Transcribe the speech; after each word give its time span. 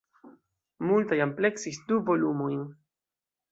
Multaj 0.91 1.19
ampleksis 1.27 1.79
du 1.93 2.01
volumojn. 2.09 2.67